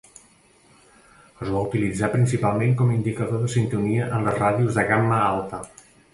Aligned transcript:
Es 1.47 1.51
va 1.55 1.61
utilitzar 1.67 2.09
principalment 2.13 2.73
com 2.81 2.91
a 2.91 2.97
indicador 3.01 3.45
de 3.45 3.51
sintonia 3.59 4.09
en 4.19 4.27
les 4.31 4.41
ràdios 4.43 4.81
de 4.81 4.89
gamma 4.95 5.23
alta. 5.29 5.63